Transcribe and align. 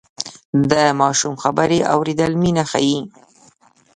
د 0.71 0.71
ماشوم 0.99 1.33
خبرې 1.43 1.79
اورېدل 1.93 2.31
مینه 2.41 2.63
ښيي. 2.71 2.99